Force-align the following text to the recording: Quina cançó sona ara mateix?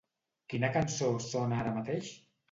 Quina 0.53 0.69
cançó 0.77 1.09
sona 1.25 1.59
ara 1.65 1.75
mateix? 1.75 2.09